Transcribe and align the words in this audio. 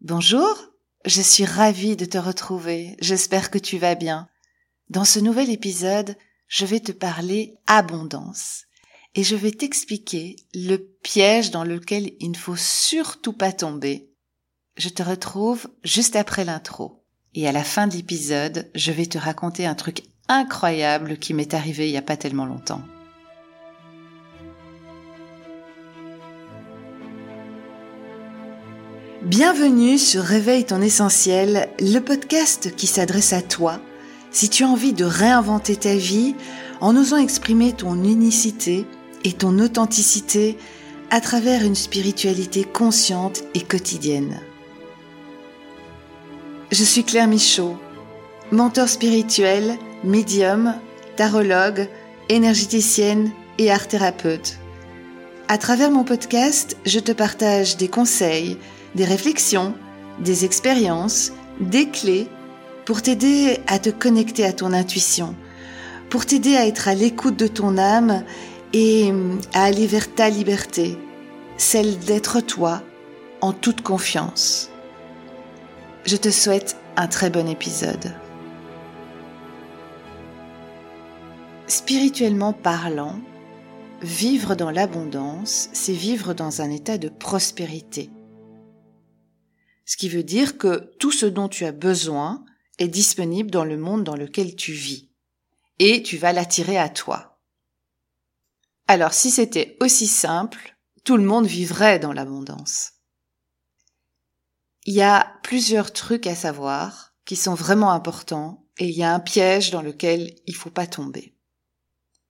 Bonjour, 0.00 0.56
je 1.04 1.20
suis 1.20 1.44
ravie 1.44 1.96
de 1.96 2.04
te 2.04 2.18
retrouver, 2.18 2.96
j'espère 3.00 3.50
que 3.50 3.58
tu 3.58 3.78
vas 3.78 3.96
bien. 3.96 4.28
Dans 4.90 5.04
ce 5.04 5.18
nouvel 5.18 5.50
épisode, 5.50 6.16
je 6.46 6.66
vais 6.66 6.78
te 6.78 6.92
parler 6.92 7.56
abondance 7.66 8.66
et 9.16 9.24
je 9.24 9.34
vais 9.34 9.50
t'expliquer 9.50 10.36
le 10.54 10.76
piège 10.76 11.50
dans 11.50 11.64
lequel 11.64 12.12
il 12.20 12.30
ne 12.30 12.36
faut 12.36 12.54
surtout 12.54 13.32
pas 13.32 13.50
tomber. 13.50 14.12
Je 14.76 14.88
te 14.88 15.02
retrouve 15.02 15.66
juste 15.82 16.14
après 16.14 16.44
l'intro 16.44 17.04
et 17.34 17.48
à 17.48 17.52
la 17.52 17.64
fin 17.64 17.88
de 17.88 17.96
l'épisode, 17.96 18.70
je 18.76 18.92
vais 18.92 19.06
te 19.06 19.18
raconter 19.18 19.66
un 19.66 19.74
truc 19.74 20.04
incroyable 20.28 21.18
qui 21.18 21.34
m'est 21.34 21.54
arrivé 21.54 21.88
il 21.88 21.90
n'y 21.90 21.98
a 21.98 22.02
pas 22.02 22.16
tellement 22.16 22.46
longtemps. 22.46 22.82
Bienvenue 29.22 29.98
sur 29.98 30.22
Réveille 30.22 30.64
ton 30.64 30.80
essentiel, 30.80 31.70
le 31.80 31.98
podcast 31.98 32.76
qui 32.76 32.86
s'adresse 32.86 33.32
à 33.32 33.42
toi 33.42 33.80
si 34.30 34.48
tu 34.48 34.62
as 34.62 34.68
envie 34.68 34.92
de 34.92 35.04
réinventer 35.04 35.74
ta 35.74 35.96
vie 35.96 36.36
en 36.80 36.96
osant 36.96 37.16
exprimer 37.16 37.72
ton 37.72 38.04
unicité 38.04 38.86
et 39.24 39.32
ton 39.32 39.58
authenticité 39.58 40.56
à 41.10 41.20
travers 41.20 41.64
une 41.64 41.74
spiritualité 41.74 42.62
consciente 42.62 43.42
et 43.54 43.62
quotidienne. 43.62 44.40
Je 46.70 46.84
suis 46.84 47.02
Claire 47.02 47.26
Michaud, 47.26 47.76
mentor 48.52 48.88
spirituel, 48.88 49.78
médium, 50.04 50.74
tarologue, 51.16 51.88
énergéticienne 52.28 53.32
et 53.58 53.72
art 53.72 53.88
thérapeute. 53.88 54.58
À 55.48 55.58
travers 55.58 55.90
mon 55.90 56.04
podcast, 56.04 56.76
je 56.86 57.00
te 57.00 57.10
partage 57.10 57.76
des 57.78 57.88
conseils, 57.88 58.58
des 58.94 59.04
réflexions, 59.04 59.74
des 60.20 60.44
expériences, 60.44 61.32
des 61.60 61.88
clés 61.88 62.28
pour 62.84 63.02
t'aider 63.02 63.58
à 63.66 63.78
te 63.78 63.90
connecter 63.90 64.44
à 64.44 64.52
ton 64.52 64.72
intuition, 64.72 65.34
pour 66.10 66.26
t'aider 66.26 66.56
à 66.56 66.66
être 66.66 66.88
à 66.88 66.94
l'écoute 66.94 67.36
de 67.36 67.46
ton 67.46 67.76
âme 67.76 68.24
et 68.72 69.12
à 69.54 69.64
aller 69.64 69.86
vers 69.86 70.14
ta 70.14 70.30
liberté, 70.30 70.96
celle 71.56 71.98
d'être 71.98 72.40
toi 72.40 72.82
en 73.40 73.52
toute 73.52 73.82
confiance. 73.82 74.70
Je 76.04 76.16
te 76.16 76.30
souhaite 76.30 76.76
un 76.96 77.06
très 77.06 77.30
bon 77.30 77.46
épisode. 77.46 78.14
Spirituellement 81.66 82.54
parlant, 82.54 83.20
vivre 84.00 84.54
dans 84.54 84.70
l'abondance, 84.70 85.68
c'est 85.74 85.92
vivre 85.92 86.32
dans 86.32 86.62
un 86.62 86.70
état 86.70 86.96
de 86.96 87.10
prospérité 87.10 88.08
ce 89.88 89.96
qui 89.96 90.10
veut 90.10 90.22
dire 90.22 90.58
que 90.58 90.92
tout 90.98 91.12
ce 91.12 91.24
dont 91.24 91.48
tu 91.48 91.64
as 91.64 91.72
besoin 91.72 92.44
est 92.76 92.88
disponible 92.88 93.50
dans 93.50 93.64
le 93.64 93.78
monde 93.78 94.04
dans 94.04 94.16
lequel 94.16 94.54
tu 94.54 94.72
vis, 94.72 95.08
et 95.78 96.02
tu 96.02 96.18
vas 96.18 96.34
l'attirer 96.34 96.76
à 96.76 96.90
toi. 96.90 97.40
Alors 98.86 99.14
si 99.14 99.30
c'était 99.30 99.78
aussi 99.80 100.06
simple, 100.06 100.76
tout 101.04 101.16
le 101.16 101.22
monde 101.22 101.46
vivrait 101.46 101.98
dans 101.98 102.12
l'abondance. 102.12 102.92
Il 104.84 104.92
y 104.92 105.00
a 105.00 105.38
plusieurs 105.42 105.90
trucs 105.94 106.26
à 106.26 106.34
savoir 106.34 107.14
qui 107.24 107.34
sont 107.34 107.54
vraiment 107.54 107.90
importants 107.90 108.66
et 108.76 108.88
il 108.88 108.94
y 108.94 109.02
a 109.02 109.14
un 109.14 109.20
piège 109.20 109.70
dans 109.70 109.82
lequel 109.82 110.34
il 110.46 110.54
faut 110.54 110.70
pas 110.70 110.86
tomber. 110.86 111.34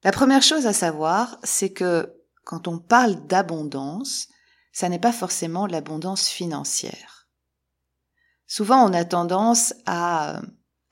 La 0.05 0.12
première 0.12 0.43
chose 0.45 0.69
à 0.69 0.72
savoir, 0.72 1.41
c'est 1.43 1.72
que 1.72 2.22
quand 2.45 2.69
on 2.69 2.78
parle 2.78 3.27
d'abondance, 3.27 4.28
ça 4.70 4.89
n'est 4.89 5.00
pas 5.00 5.12
forcément 5.12 5.67
l'abondance 5.67 6.28
financière. 6.28 7.17
Souvent, 8.48 8.84
on 8.88 8.94
a 8.94 9.04
tendance 9.04 9.74
à, 9.86 10.41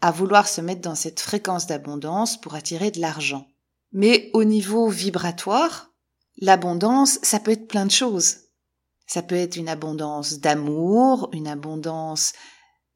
à 0.01 0.11
vouloir 0.13 0.47
se 0.47 0.61
mettre 0.61 0.83
dans 0.83 0.95
cette 0.95 1.21
fréquence 1.21 1.67
d'abondance 1.67 2.41
pour 2.41 2.55
attirer 2.55 2.93
de 2.93 3.01
l'argent. 3.01 3.49
Mais 3.93 4.31
au 4.35 4.45
niveau 4.45 4.89
vibratoire, 4.89 5.91
l'abondance, 6.39 7.19
ça 7.23 7.41
peut 7.41 7.53
être 7.53 7.67
plein 7.67 7.87
de 7.87 7.91
choses. 7.91 8.37
Ça 9.07 9.23
peut 9.23 9.37
être 9.37 9.57
une 9.57 9.71
abondance 9.71 10.39
d'amour, 10.39 11.31
une 11.33 11.49
abondance 11.49 12.35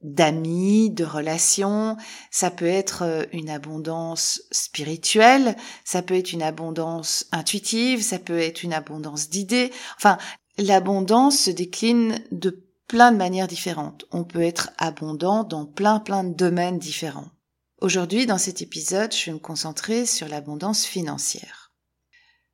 d'amis, 0.02 0.90
de 0.90 1.04
relations, 1.04 1.96
ça 2.30 2.50
peut 2.50 2.66
être 2.66 3.02
euh, 3.02 3.24
une 3.32 3.50
abondance 3.50 4.42
spirituelle, 4.50 5.56
ça 5.84 6.02
peut 6.02 6.14
être 6.14 6.32
une 6.32 6.42
abondance 6.42 7.26
intuitive, 7.32 8.02
ça 8.02 8.18
peut 8.18 8.38
être 8.38 8.62
une 8.62 8.72
abondance 8.72 9.28
d'idées. 9.28 9.70
Enfin, 9.96 10.16
l'abondance 10.56 11.38
se 11.38 11.50
décline 11.50 12.18
de 12.30 12.69
plein 12.90 13.12
de 13.12 13.16
manières 13.16 13.46
différentes. 13.46 14.04
On 14.10 14.24
peut 14.24 14.42
être 14.42 14.70
abondant 14.76 15.44
dans 15.44 15.64
plein 15.64 16.00
plein 16.00 16.24
de 16.24 16.34
domaines 16.34 16.80
différents. 16.80 17.30
Aujourd'hui, 17.80 18.26
dans 18.26 18.36
cet 18.36 18.62
épisode, 18.62 19.14
je 19.14 19.26
vais 19.26 19.32
me 19.32 19.38
concentrer 19.38 20.06
sur 20.06 20.26
l'abondance 20.26 20.84
financière. 20.84 21.72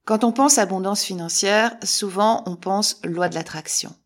Quand 0.04 0.24
on 0.24 0.32
pense 0.32 0.58
abondance 0.58 1.02
financière, 1.02 1.74
souvent 1.82 2.42
on 2.44 2.54
pense 2.54 3.00
loi 3.02 3.30
de 3.30 3.34
l'attraction. 3.34 3.96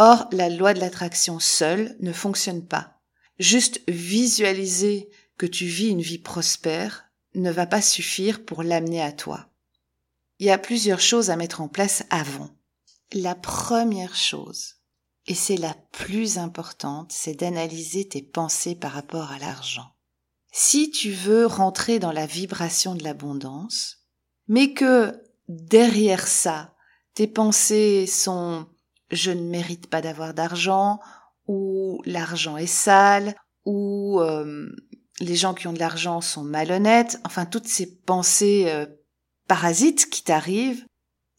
Or, 0.00 0.26
la 0.32 0.48
loi 0.48 0.74
de 0.74 0.80
l'attraction 0.80 1.38
seule 1.38 1.94
ne 2.00 2.12
fonctionne 2.12 2.66
pas. 2.66 3.00
Juste 3.38 3.82
visualiser 3.86 5.10
que 5.38 5.46
tu 5.46 5.66
vis 5.66 5.90
une 5.90 6.02
vie 6.02 6.18
prospère 6.18 7.04
ne 7.36 7.52
va 7.52 7.66
pas 7.66 7.82
suffire 7.82 8.44
pour 8.44 8.64
l'amener 8.64 9.00
à 9.00 9.12
toi. 9.12 9.46
Il 10.40 10.46
y 10.46 10.50
a 10.50 10.58
plusieurs 10.58 11.00
choses 11.00 11.30
à 11.30 11.36
mettre 11.36 11.60
en 11.60 11.68
place 11.68 12.02
avant. 12.10 12.50
La 13.12 13.36
première 13.36 14.16
chose, 14.16 14.81
et 15.26 15.34
c'est 15.34 15.56
la 15.56 15.74
plus 15.92 16.38
importante, 16.38 17.12
c'est 17.12 17.34
d'analyser 17.34 18.08
tes 18.08 18.22
pensées 18.22 18.74
par 18.74 18.92
rapport 18.92 19.30
à 19.30 19.38
l'argent. 19.38 19.94
Si 20.52 20.90
tu 20.90 21.10
veux 21.10 21.46
rentrer 21.46 21.98
dans 21.98 22.12
la 22.12 22.26
vibration 22.26 22.94
de 22.94 23.04
l'abondance, 23.04 23.98
mais 24.48 24.74
que 24.74 25.22
derrière 25.48 26.26
ça, 26.26 26.74
tes 27.14 27.26
pensées 27.26 28.06
sont 28.06 28.66
je 29.12 29.30
ne 29.30 29.42
mérite 29.42 29.88
pas 29.88 30.00
d'avoir 30.00 30.34
d'argent, 30.34 30.98
ou 31.46 32.00
l'argent 32.06 32.56
est 32.56 32.66
sale, 32.66 33.36
ou 33.64 34.20
euh, 34.20 34.74
les 35.20 35.36
gens 35.36 35.54
qui 35.54 35.68
ont 35.68 35.72
de 35.72 35.78
l'argent 35.78 36.20
sont 36.20 36.42
malhonnêtes, 36.42 37.20
enfin 37.24 37.44
toutes 37.44 37.68
ces 37.68 38.00
pensées 38.00 38.64
euh, 38.68 38.86
parasites 39.46 40.08
qui 40.08 40.24
t'arrivent, 40.24 40.84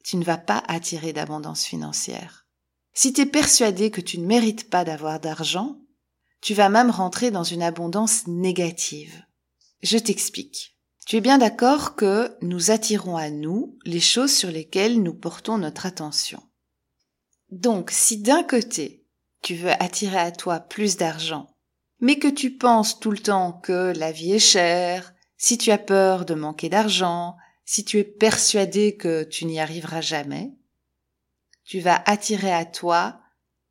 tu 0.04 0.18
ne 0.18 0.24
vas 0.24 0.38
pas 0.38 0.64
attirer 0.68 1.14
d'abondance 1.14 1.66
financière. 1.66 2.43
Si 2.94 3.12
tu 3.12 3.22
es 3.22 3.26
persuadé 3.26 3.90
que 3.90 4.02
tu 4.02 4.20
ne 4.20 4.26
mérites 4.26 4.70
pas 4.70 4.84
d'avoir 4.84 5.20
d'argent, 5.20 5.80
tu 6.42 6.54
vas 6.54 6.70
même 6.70 6.92
rentrer 6.92 7.32
dans 7.32 7.44
une 7.44 7.64
abondance 7.64 8.28
négative. 8.28 9.24
Je 9.82 9.98
t'explique. 9.98 10.78
Tu 11.06 11.18
es 11.18 11.22
bien 11.22 11.38
d'accord 11.38 11.96
que 11.96 12.36
nous 12.42 12.72
attirons 12.72 13.18
à 13.18 13.30
nous 13.30 13.78
les 13.84 14.00
choses 14.00 14.34
sur 14.34 14.50
lesquelles 14.50 15.02
nous 15.02 15.14
portons 15.14 15.58
notre 15.58 15.86
attention. 15.86 16.42
Donc, 17.50 17.92
si 17.92 18.18
d'un 18.18 18.44
côté, 18.44 19.06
tu 19.42 19.56
veux 19.56 19.72
attirer 19.84 20.20
à 20.20 20.32
toi 20.32 20.60
plus 20.60 20.96
d'argent, 20.96 21.50
mais 22.00 22.20
que 22.20 22.28
tu 22.28 22.58
penses 22.58 23.00
tout 23.00 23.12
le 23.12 23.20
temps 23.20 23.54
que 23.54 23.94
la 23.98 24.12
vie 24.12 24.34
est 24.34 24.40
chère, 24.40 25.14
si 25.38 25.58
tu 25.58 25.72
as 25.72 25.78
peur 25.78 26.26
de 26.26 26.36
manquer 26.36 26.70
d'argent, 26.70 27.36
si 27.66 27.84
tu 27.84 28.00
es 28.00 28.04
persuadé 28.04 28.96
que 28.96 29.24
tu 29.24 29.46
n'y 29.46 29.60
arriveras 29.60 30.02
jamais, 30.02 30.54
tu 31.66 31.80
vas 31.80 32.02
attirer 32.06 32.54
à 32.54 32.66
toi 32.66 33.20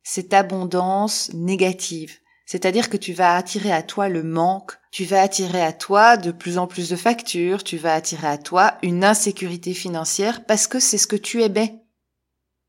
cette 0.03 0.33
abondance 0.33 1.31
négative. 1.33 2.17
C'est-à-dire 2.45 2.89
que 2.89 2.97
tu 2.97 3.13
vas 3.13 3.35
attirer 3.35 3.71
à 3.71 3.83
toi 3.83 4.09
le 4.09 4.21
manque, 4.21 4.73
tu 4.91 5.05
vas 5.05 5.21
attirer 5.21 5.61
à 5.61 5.71
toi 5.71 6.17
de 6.17 6.31
plus 6.31 6.57
en 6.57 6.67
plus 6.67 6.89
de 6.89 6.95
factures, 6.95 7.63
tu 7.63 7.77
vas 7.77 7.93
attirer 7.93 8.27
à 8.27 8.37
toi 8.37 8.77
une 8.83 9.03
insécurité 9.03 9.73
financière 9.73 10.45
parce 10.45 10.67
que 10.67 10.79
c'est 10.79 10.97
ce 10.97 11.07
que 11.07 11.15
tu 11.15 11.41
aimais. 11.41 11.81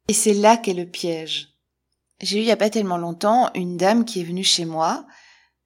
Et 0.08 0.12
c'est 0.12 0.34
là 0.34 0.56
qu'est 0.56 0.74
le 0.74 0.86
piège. 0.86 1.48
J'ai 2.20 2.38
eu 2.38 2.42
il 2.42 2.46
y 2.46 2.52
a 2.52 2.56
pas 2.56 2.70
tellement 2.70 2.98
longtemps 2.98 3.50
une 3.54 3.76
dame 3.76 4.04
qui 4.04 4.20
est 4.20 4.24
venue 4.24 4.44
chez 4.44 4.64
moi 4.64 5.06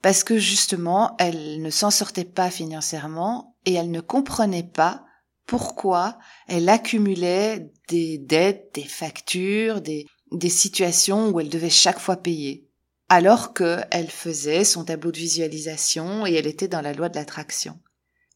parce 0.00 0.24
que 0.24 0.38
justement 0.38 1.14
elle 1.18 1.60
ne 1.60 1.70
s'en 1.70 1.90
sortait 1.90 2.24
pas 2.24 2.50
financièrement 2.50 3.56
et 3.66 3.74
elle 3.74 3.90
ne 3.90 4.00
comprenait 4.00 4.62
pas 4.62 5.04
pourquoi 5.48 6.18
elle 6.46 6.68
accumulait 6.68 7.72
des 7.88 8.18
dettes, 8.18 8.70
des 8.74 8.84
factures, 8.84 9.80
des, 9.80 10.06
situations 10.50 11.30
où 11.30 11.40
elle 11.40 11.48
devait 11.48 11.70
chaque 11.70 11.98
fois 11.98 12.16
payer, 12.18 12.68
alors 13.08 13.54
qu'elle 13.54 14.10
faisait 14.10 14.64
son 14.64 14.84
tableau 14.84 15.10
de 15.10 15.16
visualisation 15.16 16.26
et 16.26 16.34
elle 16.34 16.46
était 16.46 16.68
dans 16.68 16.82
la 16.82 16.92
loi 16.92 17.08
de 17.08 17.16
l'attraction. 17.16 17.80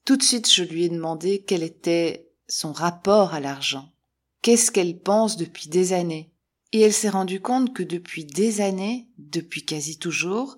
Tout 0.06 0.16
de 0.16 0.22
suite, 0.22 0.50
je 0.50 0.64
lui 0.64 0.84
ai 0.84 0.88
demandé 0.88 1.44
quel 1.46 1.62
était 1.62 2.30
son 2.48 2.72
rapport 2.72 3.34
à 3.34 3.40
l'argent. 3.40 3.92
Qu'est-ce 4.40 4.72
qu'elle 4.72 4.98
pense 4.98 5.36
depuis 5.36 5.68
des 5.68 5.92
années? 5.92 6.32
Et 6.72 6.80
elle 6.80 6.94
s'est 6.94 7.10
rendue 7.10 7.42
compte 7.42 7.74
que 7.74 7.82
depuis 7.82 8.24
des 8.24 8.62
années, 8.62 9.06
depuis 9.18 9.66
quasi 9.66 9.98
toujours, 9.98 10.56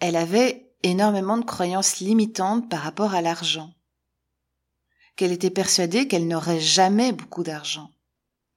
elle 0.00 0.16
avait 0.16 0.72
énormément 0.82 1.36
de 1.36 1.44
croyances 1.44 1.98
limitantes 2.00 2.70
par 2.70 2.80
rapport 2.80 3.14
à 3.14 3.20
l'argent 3.20 3.76
qu'elle 5.16 5.32
était 5.32 5.50
persuadée 5.50 6.06
qu'elle 6.06 6.28
n'aurait 6.28 6.60
jamais 6.60 7.12
beaucoup 7.12 7.42
d'argent. 7.42 7.90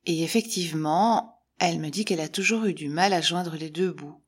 Et 0.06 0.24
effectivement, 0.24 1.42
elle 1.58 1.80
me 1.80 1.90
dit 1.90 2.06
qu'elle 2.06 2.22
a 2.22 2.30
toujours 2.30 2.66
eu 2.66 2.74
du 2.74 2.90
mal 2.90 3.14
à 3.14 3.22
joindre 3.22 3.56
les 3.56 3.70
deux 3.70 3.92
bouts. 3.92 4.22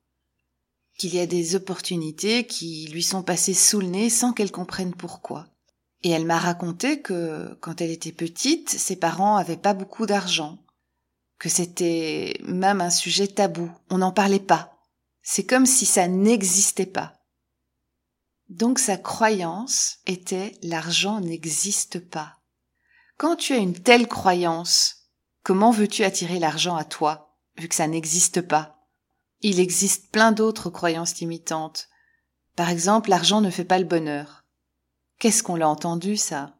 qu'il 0.98 1.14
y 1.14 1.20
a 1.20 1.26
des 1.26 1.56
opportunités 1.56 2.46
qui 2.46 2.86
lui 2.92 3.02
sont 3.02 3.22
passées 3.22 3.54
sous 3.54 3.80
le 3.80 3.86
nez 3.86 4.10
sans 4.10 4.32
qu'elle 4.32 4.52
comprenne 4.52 4.94
pourquoi. 4.94 5.48
Et 6.02 6.10
elle 6.10 6.26
m'a 6.26 6.38
raconté 6.38 7.00
que 7.00 7.56
quand 7.60 7.80
elle 7.80 7.90
était 7.90 8.12
petite, 8.12 8.68
ses 8.68 8.96
parents 8.96 9.36
avaient 9.36 9.56
pas 9.56 9.72
beaucoup 9.72 10.04
d'argent, 10.06 10.58
que 11.38 11.48
c'était 11.48 12.38
même 12.44 12.80
un 12.80 12.90
sujet 12.90 13.26
tabou, 13.26 13.70
on 13.88 13.98
n'en 13.98 14.12
parlait 14.12 14.38
pas. 14.38 14.78
C'est 15.22 15.46
comme 15.46 15.66
si 15.66 15.86
ça 15.86 16.08
n'existait 16.08 16.86
pas. 16.86 17.21
Donc 18.52 18.78
sa 18.78 18.98
croyance 18.98 19.96
était 20.04 20.58
l'argent 20.62 21.20
n'existe 21.20 21.98
pas. 21.98 22.34
Quand 23.16 23.34
tu 23.34 23.54
as 23.54 23.56
une 23.56 23.72
telle 23.72 24.06
croyance, 24.06 25.08
comment 25.42 25.70
veux-tu 25.70 26.04
attirer 26.04 26.38
l'argent 26.38 26.76
à 26.76 26.84
toi, 26.84 27.34
vu 27.56 27.66
que 27.66 27.74
ça 27.74 27.86
n'existe 27.86 28.42
pas? 28.42 28.86
Il 29.40 29.58
existe 29.58 30.10
plein 30.10 30.32
d'autres 30.32 30.68
croyances 30.68 31.16
limitantes. 31.16 31.88
Par 32.54 32.68
exemple, 32.68 33.08
l'argent 33.08 33.40
ne 33.40 33.48
fait 33.48 33.64
pas 33.64 33.78
le 33.78 33.86
bonheur. 33.86 34.44
Qu'est-ce 35.18 35.42
qu'on 35.42 35.56
l'a 35.56 35.68
entendu, 35.68 36.18
ça? 36.18 36.58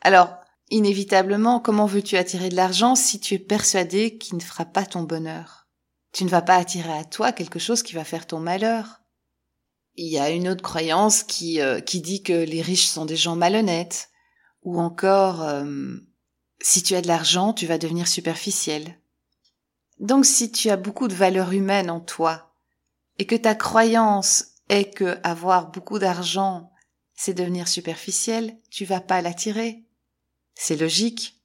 Alors, 0.00 0.34
inévitablement, 0.70 1.60
comment 1.60 1.84
veux-tu 1.84 2.16
attirer 2.16 2.48
de 2.48 2.56
l'argent 2.56 2.94
si 2.94 3.20
tu 3.20 3.34
es 3.34 3.38
persuadé 3.38 4.16
qu'il 4.16 4.36
ne 4.36 4.42
fera 4.42 4.64
pas 4.64 4.86
ton 4.86 5.02
bonheur? 5.02 5.68
Tu 6.12 6.24
ne 6.24 6.30
vas 6.30 6.40
pas 6.40 6.56
attirer 6.56 6.96
à 6.96 7.04
toi 7.04 7.32
quelque 7.32 7.58
chose 7.58 7.82
qui 7.82 7.92
va 7.92 8.04
faire 8.04 8.26
ton 8.26 8.40
malheur. 8.40 8.97
Il 10.00 10.06
y 10.06 10.18
a 10.18 10.30
une 10.30 10.48
autre 10.48 10.62
croyance 10.62 11.24
qui, 11.24 11.60
euh, 11.60 11.80
qui 11.80 12.00
dit 12.00 12.22
que 12.22 12.32
les 12.32 12.62
riches 12.62 12.86
sont 12.86 13.04
des 13.04 13.16
gens 13.16 13.34
malhonnêtes, 13.34 14.10
ou 14.62 14.80
encore 14.80 15.42
euh, 15.42 15.96
si 16.60 16.84
tu 16.84 16.94
as 16.94 17.02
de 17.02 17.08
l'argent, 17.08 17.52
tu 17.52 17.66
vas 17.66 17.78
devenir 17.78 18.06
superficiel. 18.06 19.00
Donc 19.98 20.24
si 20.24 20.52
tu 20.52 20.70
as 20.70 20.76
beaucoup 20.76 21.08
de 21.08 21.14
valeur 21.14 21.50
humaine 21.50 21.90
en 21.90 21.98
toi, 21.98 22.54
et 23.18 23.26
que 23.26 23.34
ta 23.34 23.56
croyance 23.56 24.44
est 24.68 24.94
que 24.94 25.18
avoir 25.24 25.72
beaucoup 25.72 25.98
d'argent 25.98 26.70
c'est 27.16 27.34
devenir 27.34 27.66
superficiel, 27.66 28.56
tu 28.70 28.84
vas 28.84 29.00
pas 29.00 29.20
l'attirer. 29.20 29.84
C'est 30.54 30.76
logique. 30.76 31.42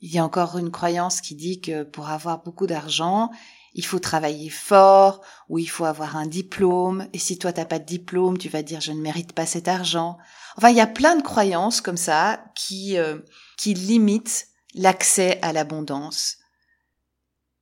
Il 0.00 0.12
y 0.12 0.18
a 0.18 0.24
encore 0.24 0.58
une 0.58 0.70
croyance 0.70 1.22
qui 1.22 1.34
dit 1.34 1.62
que 1.62 1.84
pour 1.84 2.10
avoir 2.10 2.42
beaucoup 2.42 2.66
d'argent, 2.66 3.30
il 3.74 3.84
faut 3.84 3.98
travailler 3.98 4.50
fort, 4.50 5.20
ou 5.48 5.58
il 5.58 5.66
faut 5.66 5.84
avoir 5.84 6.16
un 6.16 6.26
diplôme, 6.26 7.08
et 7.12 7.18
si 7.18 7.38
toi 7.38 7.52
t'as 7.52 7.64
pas 7.64 7.78
de 7.78 7.84
diplôme, 7.84 8.38
tu 8.38 8.48
vas 8.48 8.62
dire 8.62 8.80
je 8.80 8.92
ne 8.92 9.00
mérite 9.00 9.32
pas 9.32 9.46
cet 9.46 9.68
argent. 9.68 10.18
Enfin, 10.56 10.70
il 10.70 10.76
y 10.76 10.80
a 10.80 10.86
plein 10.86 11.16
de 11.16 11.22
croyances 11.22 11.80
comme 11.80 11.96
ça 11.96 12.44
qui, 12.54 12.98
euh, 12.98 13.18
qui 13.56 13.74
limitent 13.74 14.48
l'accès 14.74 15.38
à 15.42 15.52
l'abondance. 15.52 16.38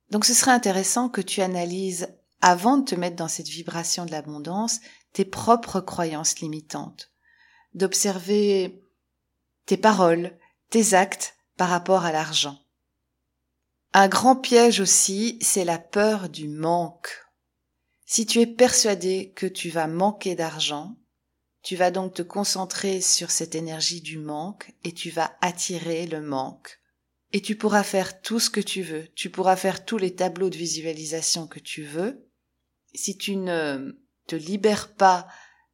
Donc 0.09 0.25
ce 0.25 0.33
serait 0.33 0.51
intéressant 0.51 1.09
que 1.09 1.21
tu 1.21 1.41
analyses, 1.41 2.07
avant 2.41 2.77
de 2.77 2.85
te 2.85 2.95
mettre 2.95 3.15
dans 3.15 3.27
cette 3.27 3.49
vibration 3.49 4.05
de 4.05 4.11
l'abondance, 4.11 4.79
tes 5.13 5.25
propres 5.25 5.81
croyances 5.81 6.39
limitantes 6.39 7.11
d'observer 7.73 8.83
tes 9.65 9.77
paroles, 9.77 10.37
tes 10.69 10.93
actes 10.93 11.35
par 11.57 11.69
rapport 11.69 12.05
à 12.05 12.11
l'argent. 12.11 12.57
Un 13.91 14.07
grand 14.07 14.35
piège 14.35 14.81
aussi, 14.81 15.39
c'est 15.41 15.65
la 15.65 15.79
peur 15.79 16.29
du 16.29 16.47
manque. 16.47 17.25
Si 18.05 18.27
tu 18.27 18.39
es 18.39 18.45
persuadé 18.45 19.33
que 19.35 19.47
tu 19.47 19.69
vas 19.69 19.87
manquer 19.87 20.35
d'argent, 20.35 20.95
tu 21.63 21.75
vas 21.75 21.89
donc 21.89 22.13
te 22.13 22.21
concentrer 22.21 23.01
sur 23.01 23.31
cette 23.31 23.55
énergie 23.55 24.01
du 24.01 24.19
manque 24.19 24.71
et 24.83 24.93
tu 24.93 25.09
vas 25.09 25.35
attirer 25.41 26.05
le 26.05 26.21
manque. 26.21 26.79
Et 27.33 27.41
tu 27.41 27.55
pourras 27.55 27.83
faire 27.83 28.21
tout 28.21 28.39
ce 28.39 28.51
que 28.51 28.59
tu 28.59 28.83
veux, 28.83 29.07
tu 29.15 29.31
pourras 29.31 29.55
faire 29.55 29.83
tous 29.85 29.97
les 29.97 30.15
tableaux 30.15 30.49
de 30.49 30.57
visualisation 30.57 31.47
que 31.47 31.59
tu 31.59 31.83
veux. 31.83 32.27
Si 32.93 33.17
tu 33.17 33.35
ne 33.35 33.99
te 34.27 34.35
libères 34.35 34.93
pas 34.93 35.27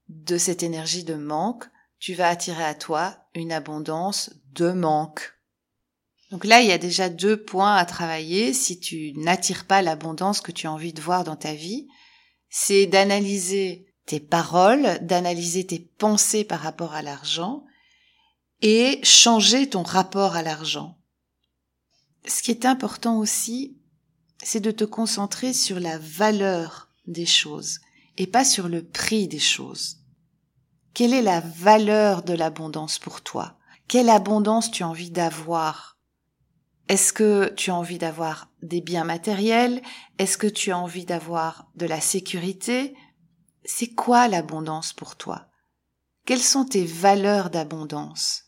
de 0.07 0.37
cette 0.37 0.63
énergie 0.63 1.03
de 1.03 1.15
manque, 1.15 1.65
tu 1.99 2.13
vas 2.13 2.29
attirer 2.29 2.63
à 2.63 2.75
toi 2.75 3.27
une 3.33 3.51
abondance 3.51 4.31
de 4.53 4.71
manque. 4.71 5.34
Donc 6.31 6.43
là, 6.45 6.61
il 6.61 6.67
y 6.67 6.71
a 6.71 6.77
déjà 6.77 7.09
deux 7.09 7.41
points 7.41 7.75
à 7.75 7.85
travailler 7.85 8.53
si 8.53 8.79
tu 8.79 9.13
n'attires 9.13 9.65
pas 9.65 9.81
l'abondance 9.81 10.41
que 10.41 10.51
tu 10.51 10.67
as 10.67 10.71
envie 10.71 10.93
de 10.93 11.01
voir 11.01 11.23
dans 11.23 11.35
ta 11.35 11.53
vie. 11.53 11.87
C'est 12.49 12.87
d'analyser 12.87 13.85
tes 14.05 14.19
paroles, 14.19 14.99
d'analyser 15.01 15.65
tes 15.65 15.79
pensées 15.79 16.43
par 16.43 16.61
rapport 16.61 16.93
à 16.93 17.01
l'argent 17.01 17.63
et 18.61 18.99
changer 19.03 19.69
ton 19.69 19.83
rapport 19.83 20.35
à 20.35 20.41
l'argent. 20.41 20.97
Ce 22.27 22.41
qui 22.41 22.51
est 22.51 22.65
important 22.65 23.19
aussi, 23.19 23.77
c'est 24.43 24.59
de 24.59 24.71
te 24.71 24.83
concentrer 24.83 25.53
sur 25.53 25.79
la 25.79 25.97
valeur 25.99 26.89
des 27.05 27.25
choses 27.25 27.79
et 28.17 28.27
pas 28.27 28.45
sur 28.45 28.67
le 28.67 28.83
prix 28.83 29.27
des 29.27 29.39
choses. 29.39 29.97
Quelle 30.93 31.13
est 31.13 31.21
la 31.21 31.41
valeur 31.41 32.23
de 32.23 32.33
l'abondance 32.33 32.99
pour 32.99 33.21
toi? 33.21 33.57
Quelle 33.87 34.09
abondance 34.09 34.71
tu 34.71 34.83
as 34.83 34.87
envie 34.87 35.11
d'avoir? 35.11 35.94
Est-ce 36.87 37.13
que 37.13 37.51
tu 37.55 37.71
as 37.71 37.75
envie 37.75 37.97
d'avoir 37.97 38.51
des 38.61 38.81
biens 38.81 39.03
matériels? 39.03 39.81
Est-ce 40.19 40.37
que 40.37 40.47
tu 40.47 40.71
as 40.71 40.77
envie 40.77 41.05
d'avoir 41.05 41.71
de 41.75 41.87
la 41.87 41.99
sécurité? 41.99 42.95
C'est 43.63 43.95
quoi 43.95 44.27
l'abondance 44.27 44.93
pour 44.93 45.15
toi? 45.15 45.47
Quelles 46.25 46.41
sont 46.41 46.65
tes 46.65 46.85
valeurs 46.85 47.49
d'abondance? 47.49 48.43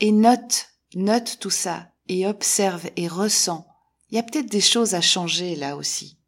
Et 0.00 0.10
note, 0.10 0.68
note 0.94 1.38
tout 1.38 1.50
ça 1.50 1.90
et 2.08 2.26
observe 2.26 2.88
et 2.96 3.08
ressens. 3.08 3.66
Il 4.10 4.16
y 4.16 4.18
a 4.18 4.22
peut-être 4.22 4.50
des 4.50 4.60
choses 4.60 4.94
à 4.94 5.00
changer 5.00 5.54
là 5.54 5.76
aussi. 5.76 6.18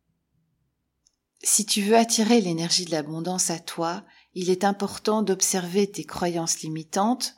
Si 1.43 1.67
tu 1.67 1.83
veux 1.83 1.97
attirer 1.97 2.41
l'énergie 2.41 2.85
de 2.85 2.91
l'abondance 2.91 3.51
à 3.51 3.59
toi, 3.59 4.05
il 4.35 4.51
est 4.51 4.65
important 4.65 5.23
d'observer 5.23 5.91
tes 5.91 6.05
croyances 6.05 6.61
limitantes, 6.61 7.35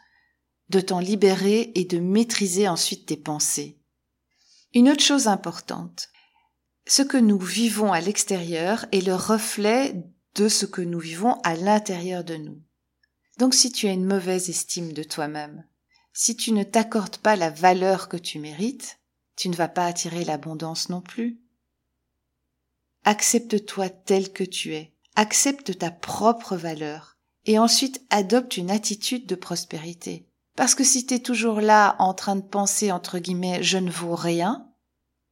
de 0.68 0.80
t'en 0.80 1.00
libérer 1.00 1.72
et 1.74 1.84
de 1.84 1.98
maîtriser 1.98 2.68
ensuite 2.68 3.06
tes 3.06 3.16
pensées. 3.16 3.80
Une 4.76 4.90
autre 4.90 5.02
chose 5.02 5.26
importante, 5.26 6.10
ce 6.86 7.00
que 7.00 7.16
nous 7.16 7.38
vivons 7.38 7.94
à 7.94 8.02
l'extérieur 8.02 8.84
est 8.92 9.00
le 9.00 9.14
reflet 9.14 10.04
de 10.34 10.50
ce 10.50 10.66
que 10.66 10.82
nous 10.82 10.98
vivons 10.98 11.40
à 11.44 11.56
l'intérieur 11.56 12.24
de 12.24 12.36
nous. 12.36 12.60
Donc 13.38 13.54
si 13.54 13.72
tu 13.72 13.88
as 13.88 13.92
une 13.92 14.04
mauvaise 14.04 14.50
estime 14.50 14.92
de 14.92 15.02
toi-même, 15.02 15.64
si 16.12 16.36
tu 16.36 16.52
ne 16.52 16.62
t'accordes 16.62 17.16
pas 17.16 17.36
la 17.36 17.48
valeur 17.48 18.10
que 18.10 18.18
tu 18.18 18.38
mérites, 18.38 18.98
tu 19.34 19.48
ne 19.48 19.56
vas 19.56 19.68
pas 19.68 19.86
attirer 19.86 20.24
l'abondance 20.24 20.90
non 20.90 21.00
plus. 21.00 21.40
Accepte-toi 23.04 23.88
tel 23.88 24.30
que 24.30 24.44
tu 24.44 24.74
es 24.74 24.92
accepte 25.14 25.78
ta 25.78 25.90
propre 25.90 26.54
valeur 26.54 27.16
et 27.46 27.58
ensuite 27.58 28.04
adopte 28.10 28.58
une 28.58 28.70
attitude 28.70 29.24
de 29.24 29.36
prospérité. 29.36 30.28
Parce 30.54 30.74
que 30.74 30.84
si 30.84 31.06
tu 31.06 31.14
es 31.14 31.20
toujours 31.20 31.60
là 31.62 31.96
en 31.98 32.14
train 32.14 32.36
de 32.36 32.42
penser 32.42 32.92
entre 32.92 33.18
guillemets 33.18 33.62
je 33.62 33.78
ne 33.78 33.90
vaux 33.90 34.16
rien, 34.16 34.65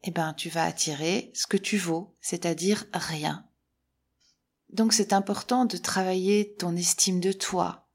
eh 0.04 0.10
ben 0.10 0.32
tu 0.34 0.48
vas 0.48 0.64
attirer 0.64 1.32
ce 1.34 1.46
que 1.46 1.56
tu 1.56 1.76
vaux, 1.76 2.16
c'est-à-dire 2.20 2.84
rien. 2.92 3.48
Donc 4.70 4.92
c'est 4.92 5.12
important 5.12 5.64
de 5.64 5.76
travailler 5.76 6.54
ton 6.54 6.76
estime 6.76 7.20
de 7.20 7.32
toi, 7.32 7.88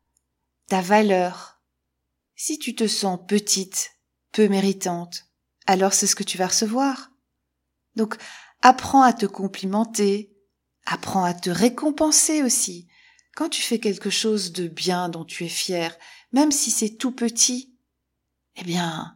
ta 0.68 0.82
valeur. 0.82 1.62
Si 2.36 2.60
tu 2.60 2.76
te 2.76 2.88
sens 2.88 3.20
petite, 3.28 3.92
peu 4.32 4.50
méritante, 4.50 5.26
alors 5.66 5.94
c'est 5.94 6.08
ce 6.08 6.16
que 6.16 6.24
tu 6.24 6.38
vas 6.38 6.48
recevoir. 6.48 7.12
Donc 7.96 8.18
apprends 8.62 9.02
à 9.02 9.14
te 9.14 9.26
complimenter, 9.26 10.36
Apprends 10.92 11.24
à 11.24 11.36
te 11.36 11.52
récompenser 11.52 12.42
aussi. 12.42 12.88
Quand 13.36 13.48
tu 13.48 13.62
fais 13.62 13.78
quelque 13.78 14.10
chose 14.10 14.52
de 14.52 14.68
bien 14.68 15.08
dont 15.08 15.24
tu 15.24 15.46
es 15.46 15.50
fier, 15.50 15.96
même 16.32 16.52
si 16.52 16.72
c'est 16.72 16.98
tout 16.98 17.12
petit, 17.12 17.78
eh 18.56 18.64
bien, 18.64 19.16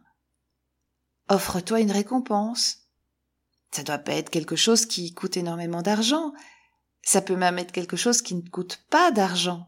offre-toi 1.28 1.80
une 1.80 1.90
récompense. 1.90 2.83
Ça 3.74 3.82
doit 3.82 3.98
pas 3.98 4.12
être 4.12 4.30
quelque 4.30 4.54
chose 4.54 4.86
qui 4.86 5.12
coûte 5.14 5.36
énormément 5.36 5.82
d'argent. 5.82 6.32
Ça 7.02 7.20
peut 7.20 7.34
même 7.34 7.58
être 7.58 7.72
quelque 7.72 7.96
chose 7.96 8.22
qui 8.22 8.36
ne 8.36 8.48
coûte 8.48 8.84
pas 8.88 9.10
d'argent. 9.10 9.66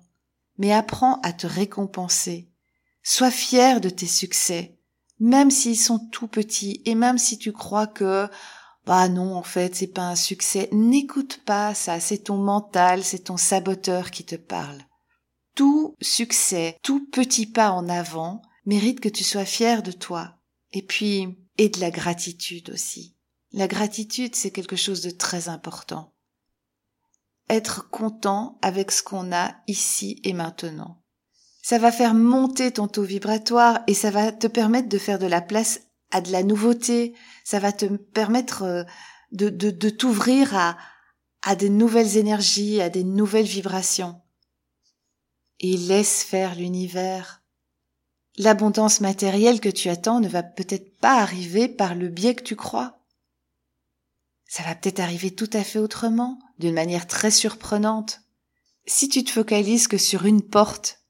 Mais 0.58 0.72
apprends 0.72 1.20
à 1.22 1.32
te 1.32 1.48
récompenser. 1.48 2.48
Sois 3.02 3.32
fier 3.32 3.80
de 3.80 3.88
tes 3.88 4.06
succès, 4.06 4.78
même 5.18 5.50
s'ils 5.50 5.78
sont 5.78 5.98
tout 5.98 6.28
petits 6.28 6.82
et 6.84 6.94
même 6.94 7.18
si 7.18 7.36
tu 7.36 7.52
crois 7.52 7.88
que 7.88 8.28
bah 8.86 9.08
non, 9.08 9.34
en 9.34 9.42
fait, 9.42 9.74
c'est 9.74 9.88
pas 9.88 10.08
un 10.08 10.14
succès. 10.14 10.68
N'écoute 10.70 11.40
pas 11.44 11.74
ça, 11.74 11.98
c'est 11.98 12.18
ton 12.18 12.36
mental, 12.36 13.02
c'est 13.02 13.24
ton 13.24 13.36
saboteur 13.36 14.12
qui 14.12 14.24
te 14.24 14.36
parle. 14.36 14.78
Tout 15.56 15.96
succès, 16.00 16.78
tout 16.84 17.04
petit 17.10 17.46
pas 17.46 17.72
en 17.72 17.88
avant 17.88 18.40
mérite 18.66 19.00
que 19.00 19.08
tu 19.08 19.24
sois 19.24 19.44
fier 19.44 19.82
de 19.82 19.90
toi. 19.90 20.36
Et 20.72 20.82
puis, 20.82 21.36
et 21.58 21.70
de 21.70 21.80
la 21.80 21.90
gratitude 21.90 22.70
aussi. 22.70 23.15
La 23.52 23.68
gratitude, 23.68 24.34
c'est 24.34 24.50
quelque 24.50 24.76
chose 24.76 25.02
de 25.02 25.10
très 25.10 25.48
important. 25.48 26.12
Être 27.48 27.88
content 27.90 28.58
avec 28.62 28.90
ce 28.90 29.02
qu'on 29.02 29.32
a 29.32 29.54
ici 29.66 30.20
et 30.24 30.32
maintenant. 30.32 31.02
Ça 31.62 31.78
va 31.78 31.92
faire 31.92 32.14
monter 32.14 32.72
ton 32.72 32.88
taux 32.88 33.02
vibratoire 33.02 33.80
et 33.86 33.94
ça 33.94 34.10
va 34.10 34.32
te 34.32 34.46
permettre 34.46 34.88
de 34.88 34.98
faire 34.98 35.18
de 35.18 35.26
la 35.26 35.40
place 35.40 35.80
à 36.10 36.20
de 36.20 36.30
la 36.30 36.42
nouveauté, 36.42 37.14
ça 37.44 37.58
va 37.58 37.72
te 37.72 37.86
permettre 37.86 38.62
euh, 38.62 38.84
de, 39.32 39.90
t'ouvrir 39.90 40.56
à, 40.56 40.76
à 41.42 41.56
des 41.56 41.70
nouvelles 41.70 42.16
énergies, 42.16 42.80
à 42.80 42.88
des 42.88 43.04
nouvelles 43.04 43.46
vibrations. 43.46 44.20
Et 45.60 45.76
laisse 45.76 46.22
faire 46.22 46.54
l'univers. 46.54 47.42
L'abondance 48.38 49.00
matérielle 49.00 49.60
que 49.60 49.68
tu 49.68 49.88
attends 49.88 50.20
ne 50.20 50.28
va 50.28 50.42
peut-être 50.42 50.98
pas 50.98 51.20
arriver 51.20 51.68
par 51.68 51.94
le 51.94 52.08
biais 52.08 52.34
que 52.34 52.42
tu 52.42 52.56
crois. 52.56 52.95
Ça 54.46 54.62
va 54.62 54.74
peut-être 54.74 55.00
arriver 55.00 55.34
tout 55.34 55.50
à 55.52 55.64
fait 55.64 55.78
autrement, 55.78 56.38
d'une 56.58 56.74
manière 56.74 57.06
très 57.06 57.30
surprenante. 57.30 58.20
Si 58.86 59.08
tu 59.08 59.24
te 59.24 59.30
focalises 59.30 59.88
que 59.88 59.98
sur 59.98 60.24
une 60.24 60.42
porte, 60.42 61.00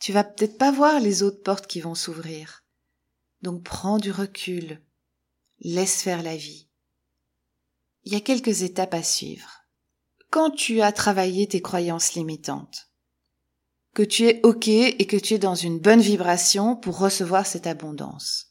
tu 0.00 0.12
vas 0.12 0.24
peut-être 0.24 0.58
pas 0.58 0.72
voir 0.72 0.98
les 0.98 1.22
autres 1.22 1.42
portes 1.42 1.68
qui 1.68 1.80
vont 1.80 1.94
s'ouvrir. 1.94 2.64
Donc 3.42 3.62
prends 3.62 3.98
du 3.98 4.10
recul, 4.10 4.82
laisse 5.60 6.02
faire 6.02 6.22
la 6.22 6.36
vie. 6.36 6.68
Il 8.04 8.12
y 8.12 8.16
a 8.16 8.20
quelques 8.20 8.62
étapes 8.62 8.94
à 8.94 9.02
suivre. 9.02 9.64
Quand 10.30 10.50
tu 10.50 10.80
as 10.80 10.92
travaillé 10.92 11.46
tes 11.46 11.62
croyances 11.62 12.14
limitantes, 12.14 12.88
que 13.94 14.02
tu 14.02 14.24
es 14.24 14.40
OK 14.42 14.66
et 14.68 15.06
que 15.06 15.16
tu 15.16 15.34
es 15.34 15.38
dans 15.38 15.54
une 15.54 15.78
bonne 15.78 16.00
vibration 16.00 16.74
pour 16.74 16.98
recevoir 16.98 17.46
cette 17.46 17.66
abondance, 17.66 18.48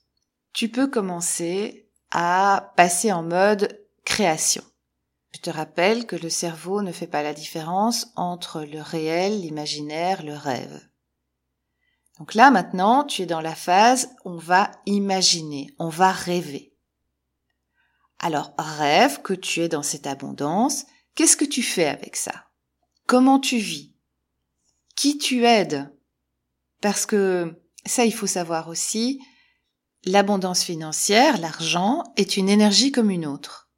tu 0.53 0.69
peux 0.69 0.87
commencer 0.87 1.89
à 2.11 2.73
passer 2.77 3.11
en 3.11 3.23
mode 3.23 3.80
création. 4.05 4.63
Je 5.33 5.39
te 5.39 5.49
rappelle 5.49 6.05
que 6.05 6.15
le 6.15 6.29
cerveau 6.29 6.81
ne 6.81 6.91
fait 6.91 7.07
pas 7.07 7.23
la 7.23 7.33
différence 7.33 8.07
entre 8.15 8.63
le 8.63 8.81
réel, 8.81 9.41
l'imaginaire, 9.41 10.23
le 10.23 10.35
rêve. 10.35 10.81
Donc 12.19 12.33
là 12.35 12.51
maintenant, 12.51 13.03
tu 13.03 13.23
es 13.23 13.25
dans 13.25 13.41
la 13.41 13.55
phase 13.55 14.09
on 14.25 14.37
va 14.37 14.71
imaginer, 14.85 15.73
on 15.79 15.89
va 15.89 16.11
rêver. 16.11 16.75
Alors 18.19 18.53
rêve 18.57 19.21
que 19.21 19.33
tu 19.33 19.61
es 19.61 19.69
dans 19.69 19.83
cette 19.83 20.05
abondance, 20.05 20.85
qu'est-ce 21.15 21.37
que 21.37 21.45
tu 21.45 21.63
fais 21.63 21.87
avec 21.87 22.15
ça? 22.15 22.45
Comment 23.07 23.39
tu 23.39 23.57
vis? 23.57 23.95
Qui 24.95 25.17
tu 25.17 25.45
aides? 25.45 25.91
Parce 26.81 27.05
que 27.05 27.59
ça, 27.85 28.05
il 28.05 28.13
faut 28.13 28.27
savoir 28.27 28.67
aussi, 28.67 29.19
l'abondance 30.05 30.63
financière, 30.63 31.39
l'argent, 31.39 32.03
est 32.15 32.37
une 32.37 32.49
énergie 32.49 32.91
comme 32.91 33.09
une 33.09 33.25
autre. 33.25 33.70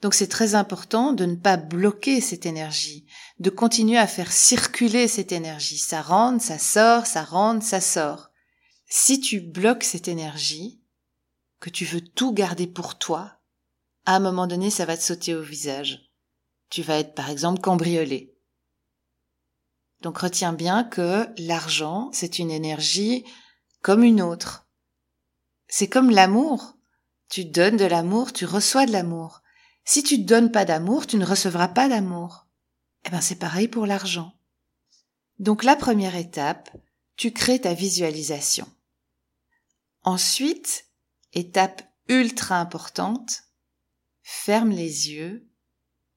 Donc 0.00 0.14
c'est 0.14 0.28
très 0.28 0.54
important 0.54 1.12
de 1.12 1.26
ne 1.26 1.36
pas 1.36 1.56
bloquer 1.56 2.20
cette 2.20 2.46
énergie, 2.46 3.06
de 3.38 3.50
continuer 3.50 3.98
à 3.98 4.06
faire 4.06 4.32
circuler 4.32 5.08
cette 5.08 5.32
énergie. 5.32 5.78
Ça 5.78 6.00
rentre, 6.00 6.42
ça 6.42 6.58
sort, 6.58 7.06
ça 7.06 7.22
rentre, 7.22 7.64
ça 7.64 7.80
sort. 7.80 8.30
Si 8.86 9.20
tu 9.20 9.40
bloques 9.40 9.84
cette 9.84 10.08
énergie, 10.08 10.80
que 11.60 11.70
tu 11.70 11.84
veux 11.84 12.00
tout 12.00 12.32
garder 12.32 12.66
pour 12.66 12.96
toi, 12.96 13.40
à 14.06 14.16
un 14.16 14.20
moment 14.20 14.46
donné, 14.46 14.70
ça 14.70 14.86
va 14.86 14.96
te 14.96 15.02
sauter 15.02 15.34
au 15.34 15.42
visage. 15.42 16.10
Tu 16.70 16.82
vas 16.82 16.98
être 16.98 17.14
par 17.14 17.28
exemple 17.28 17.60
cambriolé. 17.60 18.34
Donc 20.00 20.18
retiens 20.18 20.54
bien 20.54 20.82
que 20.84 21.28
l'argent, 21.36 22.08
c'est 22.12 22.38
une 22.38 22.50
énergie 22.50 23.24
comme 23.82 24.02
une 24.02 24.22
autre. 24.22 24.66
C'est 25.68 25.88
comme 25.88 26.10
l'amour. 26.10 26.74
Tu 27.28 27.44
donnes 27.44 27.76
de 27.76 27.84
l'amour, 27.84 28.32
tu 28.32 28.46
reçois 28.46 28.86
de 28.86 28.92
l'amour. 28.92 29.42
Si 29.84 30.02
tu 30.02 30.18
ne 30.18 30.24
donnes 30.24 30.52
pas 30.52 30.64
d'amour, 30.64 31.06
tu 31.06 31.16
ne 31.16 31.24
recevras 31.24 31.68
pas 31.68 31.88
d'amour. 31.88 32.46
Eh 33.04 33.10
ben, 33.10 33.20
c'est 33.20 33.38
pareil 33.38 33.68
pour 33.68 33.86
l'argent. 33.86 34.34
Donc, 35.38 35.64
la 35.64 35.76
première 35.76 36.16
étape, 36.16 36.70
tu 37.16 37.32
crées 37.32 37.60
ta 37.60 37.74
visualisation. 37.74 38.66
Ensuite, 40.02 40.86
étape 41.32 41.82
ultra 42.08 42.56
importante, 42.56 43.44
ferme 44.22 44.70
les 44.70 45.10
yeux, 45.10 45.48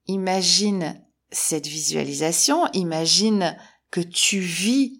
imagine 0.08 1.02
cette 1.32 1.68
visualisation, 1.68 2.68
imagine 2.74 3.58
que 3.92 4.02
tu 4.02 4.40
vis 4.40 5.00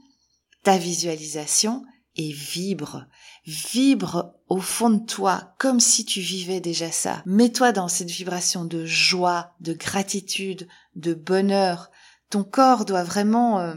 ta 0.64 0.78
visualisation 0.78 1.86
et 2.16 2.32
vibre 2.32 3.06
vibre 3.46 4.36
au 4.48 4.60
fond 4.60 4.90
de 4.90 5.06
toi 5.06 5.56
comme 5.60 5.80
si 5.80 6.06
tu 6.06 6.22
vivais 6.22 6.60
déjà 6.60 6.92
ça. 6.92 7.22
Mets-toi 7.26 7.72
dans 7.72 7.88
cette 7.88 8.10
vibration 8.10 8.66
de 8.66 8.86
joie, 8.86 9.56
de 9.60 9.74
gratitude, 9.74 10.68
de 10.96 11.14
bonheur. 11.14 11.92
Ton 12.30 12.44
corps 12.44 12.86
doit 12.86 13.04
vraiment 13.04 13.60
euh, 13.60 13.76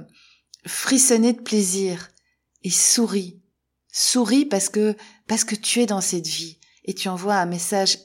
frissonner 0.66 1.32
de 1.32 1.40
plaisir 1.40 2.10
et 2.62 2.70
souris. 2.70 3.40
Souris 3.92 4.44
parce 4.44 4.68
que 4.68 4.96
parce 5.26 5.44
que 5.44 5.54
tu 5.54 5.80
es 5.80 5.86
dans 5.86 6.00
cette 6.00 6.26
vie 6.26 6.58
et 6.84 6.94
tu 6.94 7.08
envoies 7.08 7.36
un 7.36 7.46
message 7.46 7.98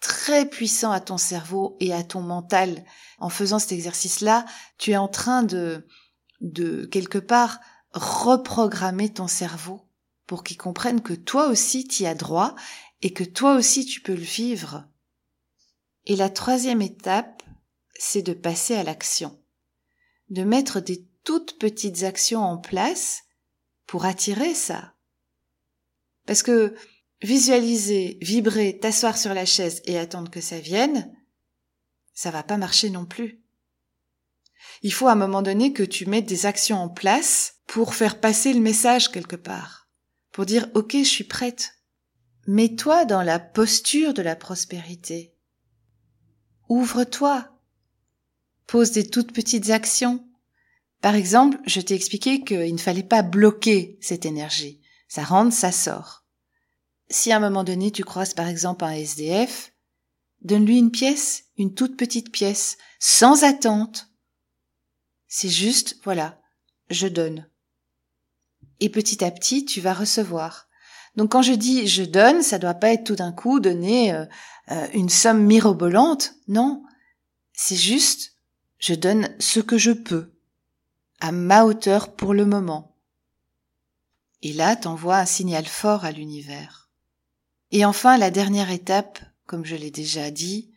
très 0.00 0.46
puissant 0.46 0.92
à 0.92 1.00
ton 1.00 1.18
cerveau 1.18 1.76
et 1.80 1.92
à 1.92 2.02
ton 2.02 2.20
mental. 2.20 2.84
En 3.18 3.28
faisant 3.28 3.58
cet 3.58 3.72
exercice-là, 3.72 4.46
tu 4.78 4.92
es 4.92 4.96
en 4.96 5.08
train 5.08 5.42
de 5.42 5.86
de 6.40 6.86
quelque 6.86 7.18
part 7.18 7.58
reprogrammer 7.92 9.12
ton 9.12 9.26
cerveau 9.26 9.89
pour 10.30 10.44
qu'ils 10.44 10.58
comprennent 10.58 11.02
que 11.02 11.12
toi 11.12 11.48
aussi 11.48 11.88
t'y 11.88 12.06
as 12.06 12.14
droit 12.14 12.54
et 13.02 13.12
que 13.12 13.24
toi 13.24 13.56
aussi 13.56 13.84
tu 13.84 14.00
peux 14.00 14.14
le 14.14 14.20
vivre. 14.20 14.84
Et 16.06 16.14
la 16.14 16.30
troisième 16.30 16.82
étape, 16.82 17.42
c'est 17.98 18.22
de 18.22 18.32
passer 18.32 18.76
à 18.76 18.84
l'action, 18.84 19.42
de 20.28 20.44
mettre 20.44 20.78
des 20.78 21.04
toutes 21.24 21.58
petites 21.58 22.04
actions 22.04 22.44
en 22.44 22.58
place 22.58 23.24
pour 23.88 24.04
attirer 24.04 24.54
ça. 24.54 24.94
Parce 26.26 26.44
que 26.44 26.76
visualiser, 27.22 28.16
vibrer, 28.20 28.78
t'asseoir 28.78 29.18
sur 29.18 29.34
la 29.34 29.46
chaise 29.46 29.82
et 29.84 29.98
attendre 29.98 30.30
que 30.30 30.40
ça 30.40 30.60
vienne, 30.60 31.12
ça 32.14 32.30
va 32.30 32.44
pas 32.44 32.56
marcher 32.56 32.90
non 32.90 33.04
plus. 33.04 33.42
Il 34.82 34.92
faut 34.92 35.08
à 35.08 35.12
un 35.12 35.16
moment 35.16 35.42
donné 35.42 35.72
que 35.72 35.82
tu 35.82 36.06
mettes 36.06 36.26
des 36.26 36.46
actions 36.46 36.78
en 36.78 36.88
place 36.88 37.56
pour 37.66 37.96
faire 37.96 38.20
passer 38.20 38.52
le 38.52 38.60
message 38.60 39.10
quelque 39.10 39.34
part 39.34 39.79
pour 40.32 40.46
dire 40.46 40.68
OK, 40.74 40.92
je 40.92 41.04
suis 41.04 41.24
prête. 41.24 41.74
Mets-toi 42.46 43.04
dans 43.04 43.22
la 43.22 43.38
posture 43.38 44.14
de 44.14 44.22
la 44.22 44.36
prospérité. 44.36 45.34
Ouvre-toi. 46.68 47.48
Pose 48.66 48.92
des 48.92 49.08
toutes 49.08 49.32
petites 49.32 49.70
actions. 49.70 50.24
Par 51.00 51.14
exemple, 51.14 51.58
je 51.66 51.80
t'ai 51.80 51.94
expliqué 51.94 52.44
qu'il 52.44 52.72
ne 52.72 52.78
fallait 52.80 53.02
pas 53.02 53.22
bloquer 53.22 53.98
cette 54.00 54.26
énergie. 54.26 54.80
Ça 55.08 55.24
rentre, 55.24 55.54
ça 55.54 55.72
sort. 55.72 56.24
Si 57.08 57.32
à 57.32 57.38
un 57.38 57.40
moment 57.40 57.64
donné 57.64 57.90
tu 57.90 58.04
croises 58.04 58.34
par 58.34 58.46
exemple 58.46 58.84
un 58.84 58.92
SDF, 58.92 59.72
donne-lui 60.42 60.78
une 60.78 60.92
pièce, 60.92 61.46
une 61.56 61.74
toute 61.74 61.96
petite 61.96 62.30
pièce, 62.30 62.78
sans 63.00 63.42
attente. 63.42 64.08
C'est 65.26 65.48
juste, 65.48 65.98
voilà, 66.04 66.40
je 66.88 67.08
donne 67.08 67.49
et 68.80 68.88
petit 68.88 69.24
à 69.24 69.30
petit 69.30 69.64
tu 69.64 69.80
vas 69.80 69.94
recevoir. 69.94 70.68
Donc 71.16 71.32
quand 71.32 71.42
je 71.42 71.52
dis 71.52 71.86
je 71.86 72.02
donne, 72.02 72.42
ça 72.42 72.58
doit 72.58 72.74
pas 72.74 72.92
être 72.92 73.04
tout 73.04 73.16
d'un 73.16 73.32
coup 73.32 73.60
donner 73.60 74.12
euh, 74.12 74.24
euh, 74.70 74.86
une 74.94 75.08
somme 75.08 75.44
mirobolante, 75.44 76.34
non. 76.48 76.84
C'est 77.52 77.76
juste 77.76 78.34
je 78.78 78.94
donne 78.94 79.28
ce 79.38 79.60
que 79.60 79.78
je 79.78 79.92
peux, 79.92 80.32
à 81.20 81.32
ma 81.32 81.64
hauteur 81.64 82.14
pour 82.14 82.34
le 82.34 82.46
moment. 82.46 82.96
Et 84.42 84.54
là, 84.54 84.74
t'envoies 84.74 85.18
un 85.18 85.26
signal 85.26 85.66
fort 85.66 86.06
à 86.06 86.12
l'univers. 86.12 86.88
Et 87.72 87.84
enfin, 87.84 88.16
la 88.16 88.30
dernière 88.30 88.70
étape, 88.70 89.20
comme 89.46 89.66
je 89.66 89.76
l'ai 89.76 89.90
déjà 89.90 90.30
dit, 90.30 90.72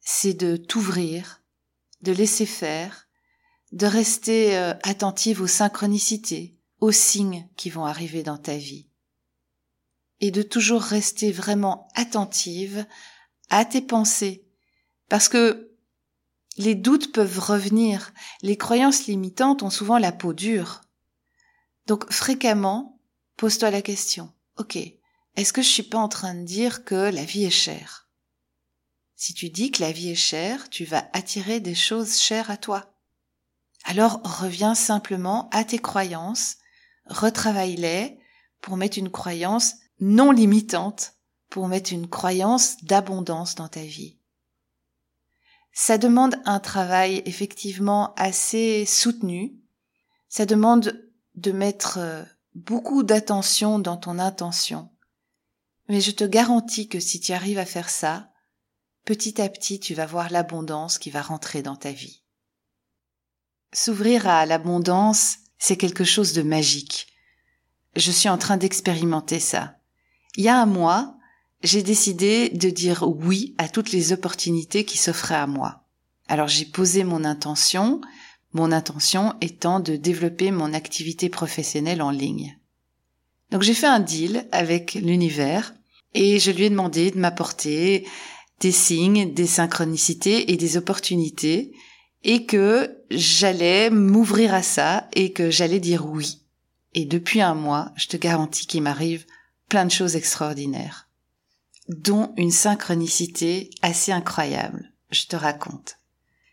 c'est 0.00 0.34
de 0.34 0.56
t'ouvrir, 0.56 1.42
de 2.02 2.12
laisser 2.12 2.46
faire, 2.46 3.08
de 3.72 3.86
rester 3.86 4.56
euh, 4.56 4.74
attentive 4.84 5.42
aux 5.42 5.48
synchronicités, 5.48 6.53
aux 6.84 6.92
signes 6.92 7.48
qui 7.56 7.70
vont 7.70 7.86
arriver 7.86 8.22
dans 8.22 8.36
ta 8.36 8.58
vie. 8.58 8.90
Et 10.20 10.30
de 10.30 10.42
toujours 10.42 10.82
rester 10.82 11.32
vraiment 11.32 11.88
attentive 11.94 12.84
à 13.48 13.64
tes 13.64 13.80
pensées. 13.80 14.46
Parce 15.08 15.30
que 15.30 15.74
les 16.58 16.74
doutes 16.74 17.10
peuvent 17.10 17.38
revenir. 17.38 18.12
Les 18.42 18.58
croyances 18.58 19.06
limitantes 19.06 19.62
ont 19.62 19.70
souvent 19.70 19.96
la 19.96 20.12
peau 20.12 20.34
dure. 20.34 20.82
Donc 21.86 22.12
fréquemment, 22.12 23.00
pose-toi 23.38 23.70
la 23.70 23.80
question. 23.80 24.30
Ok, 24.58 24.76
est-ce 24.76 25.54
que 25.54 25.62
je 25.62 25.68
suis 25.68 25.84
pas 25.84 25.96
en 25.96 26.08
train 26.08 26.34
de 26.34 26.44
dire 26.44 26.84
que 26.84 27.10
la 27.10 27.24
vie 27.24 27.44
est 27.44 27.50
chère? 27.50 28.10
Si 29.16 29.32
tu 29.32 29.48
dis 29.48 29.70
que 29.70 29.80
la 29.80 29.90
vie 29.90 30.10
est 30.10 30.14
chère, 30.16 30.68
tu 30.68 30.84
vas 30.84 31.08
attirer 31.14 31.60
des 31.60 31.74
choses 31.74 32.18
chères 32.18 32.50
à 32.50 32.58
toi. 32.58 32.94
Alors 33.84 34.20
reviens 34.22 34.74
simplement 34.74 35.48
à 35.50 35.64
tes 35.64 35.78
croyances 35.78 36.58
retravaille-les 37.06 38.18
pour 38.60 38.76
mettre 38.76 38.98
une 38.98 39.10
croyance 39.10 39.74
non 40.00 40.30
limitante, 40.30 41.14
pour 41.50 41.68
mettre 41.68 41.92
une 41.92 42.08
croyance 42.08 42.82
d'abondance 42.82 43.54
dans 43.54 43.68
ta 43.68 43.82
vie. 43.82 44.18
Ça 45.72 45.98
demande 45.98 46.36
un 46.44 46.60
travail 46.60 47.22
effectivement 47.26 48.14
assez 48.14 48.86
soutenu. 48.86 49.56
Ça 50.28 50.46
demande 50.46 51.04
de 51.34 51.52
mettre 51.52 51.98
euh, 51.98 52.22
beaucoup 52.54 53.02
d'attention 53.02 53.78
dans 53.78 53.96
ton 53.96 54.18
intention. 54.18 54.90
Mais 55.88 56.00
je 56.00 56.12
te 56.12 56.24
garantis 56.24 56.88
que 56.88 57.00
si 57.00 57.20
tu 57.20 57.32
arrives 57.32 57.58
à 57.58 57.66
faire 57.66 57.90
ça, 57.90 58.30
petit 59.04 59.40
à 59.40 59.48
petit 59.48 59.80
tu 59.80 59.94
vas 59.94 60.06
voir 60.06 60.30
l'abondance 60.30 60.98
qui 60.98 61.10
va 61.10 61.22
rentrer 61.22 61.62
dans 61.62 61.76
ta 61.76 61.90
vie. 61.90 62.22
S'ouvrir 63.72 64.28
à 64.28 64.46
l'abondance, 64.46 65.38
c'est 65.66 65.78
quelque 65.78 66.04
chose 66.04 66.34
de 66.34 66.42
magique. 66.42 67.06
Je 67.96 68.10
suis 68.10 68.28
en 68.28 68.36
train 68.36 68.58
d'expérimenter 68.58 69.40
ça. 69.40 69.78
Il 70.36 70.44
y 70.44 70.48
a 70.48 70.60
un 70.60 70.66
mois, 70.66 71.16
j'ai 71.62 71.82
décidé 71.82 72.50
de 72.50 72.68
dire 72.68 73.04
oui 73.08 73.54
à 73.56 73.70
toutes 73.70 73.90
les 73.90 74.12
opportunités 74.12 74.84
qui 74.84 74.98
s'offraient 74.98 75.36
à 75.36 75.46
moi. 75.46 75.86
Alors 76.28 76.48
j'ai 76.48 76.66
posé 76.66 77.02
mon 77.02 77.24
intention, 77.24 78.02
mon 78.52 78.72
intention 78.72 79.32
étant 79.40 79.80
de 79.80 79.96
développer 79.96 80.50
mon 80.50 80.74
activité 80.74 81.30
professionnelle 81.30 82.02
en 82.02 82.10
ligne. 82.10 82.58
Donc 83.50 83.62
j'ai 83.62 83.72
fait 83.72 83.86
un 83.86 84.00
deal 84.00 84.46
avec 84.52 84.92
l'univers 84.92 85.72
et 86.12 86.40
je 86.40 86.50
lui 86.50 86.64
ai 86.64 86.70
demandé 86.70 87.10
de 87.10 87.18
m'apporter 87.18 88.06
des 88.60 88.72
signes, 88.72 89.32
des 89.32 89.46
synchronicités 89.46 90.52
et 90.52 90.58
des 90.58 90.76
opportunités 90.76 91.72
et 92.24 92.46
que 92.46 92.96
j'allais 93.10 93.90
m'ouvrir 93.90 94.54
à 94.54 94.62
ça 94.62 95.08
et 95.12 95.32
que 95.32 95.50
j'allais 95.50 95.80
dire 95.80 96.06
oui. 96.06 96.40
Et 96.94 97.04
depuis 97.04 97.40
un 97.40 97.54
mois, 97.54 97.92
je 97.96 98.08
te 98.08 98.16
garantis 98.16 98.66
qu'il 98.66 98.82
m'arrive 98.82 99.26
plein 99.68 99.84
de 99.84 99.90
choses 99.90 100.16
extraordinaires, 100.16 101.08
dont 101.88 102.32
une 102.36 102.50
synchronicité 102.50 103.70
assez 103.82 104.10
incroyable. 104.10 104.92
Je 105.10 105.26
te 105.26 105.36
raconte. 105.36 105.98